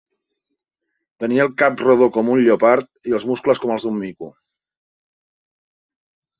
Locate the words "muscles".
3.35-3.63